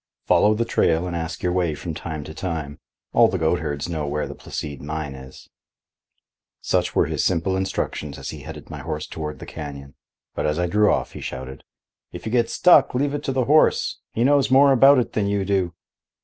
[0.25, 2.79] "Follow the trail and ask your way from time to time.
[3.13, 5.47] All the goatherds know where the Placide mine is."
[6.59, 9.93] Such were his simple instructions as he headed my horse toward the canyon.
[10.33, 11.63] But as I drew off, he shouted out:
[12.13, 13.99] "If you get stuck, leave it to the horse.
[14.11, 15.75] He knows more about it than you do."